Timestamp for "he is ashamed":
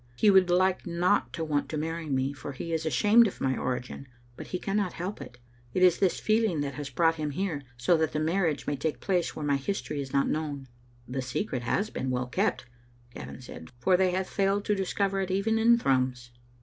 2.53-3.27